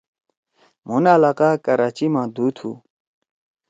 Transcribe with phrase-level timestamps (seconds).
[0.87, 2.71] مُھن علاقہ کراچی ما دُھو تُھو۔